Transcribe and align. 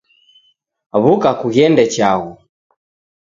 W'uka 1.03 1.31
kughende 1.39 1.83
chaghu 1.93 2.31